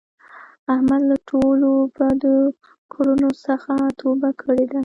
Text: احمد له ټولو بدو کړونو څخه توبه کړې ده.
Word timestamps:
احمد 0.73 1.01
له 1.11 1.17
ټولو 1.29 1.69
بدو 1.95 2.37
کړونو 2.91 3.29
څخه 3.45 3.73
توبه 3.99 4.29
کړې 4.41 4.63
ده. 4.71 4.79